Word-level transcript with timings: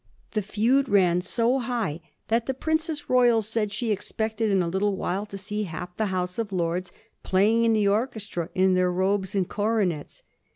The 0.31 0.41
feud 0.41 0.89
ran 0.89 1.21
so 1.21 1.59
high 1.59 2.01
that 2.27 2.47
the 2.47 2.55
Princess 2.55 3.07
Royal 3.07 3.43
said 3.43 3.71
she 3.71 3.91
expected 3.91 4.49
in 4.49 4.63
a 4.63 4.67
little 4.67 4.95
while 4.97 5.27
to 5.27 5.37
see 5.37 5.65
half 5.65 5.95
the 5.95 6.07
House 6.07 6.39
of 6.39 6.51
Lords 6.51 6.91
playing 7.21 7.65
in 7.65 7.73
the 7.73 7.87
orchestra 7.87 8.49
in 8.55 8.73
their 8.73 8.91
robes 8.91 9.35
and 9.35 9.47
coro 9.47 9.85
nets. 9.85 10.23